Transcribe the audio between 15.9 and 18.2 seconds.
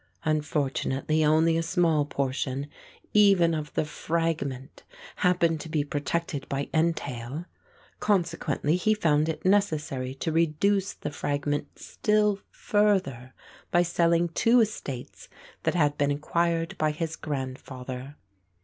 been acquired by his grandfather.